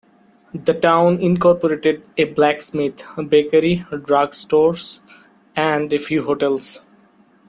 The 0.55 0.73
town 0.73 1.19
incorporated 1.19 2.01
a 2.17 2.23
blacksmith, 2.23 3.03
bakery, 3.29 3.85
drug 4.03 4.33
stores, 4.33 4.99
and 5.55 5.93
a 5.93 5.99
few 5.99 6.23
hotels. 6.23 6.81